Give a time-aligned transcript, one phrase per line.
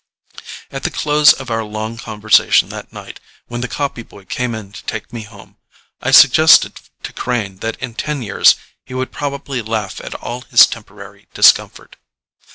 [0.71, 4.71] At the close of our long conversation that night, when the copy boy came in
[4.71, 5.57] to take me home,
[6.01, 10.65] I suggested to Crane that in ten years he would probably laugh at all his
[10.65, 11.97] temporary discomfort.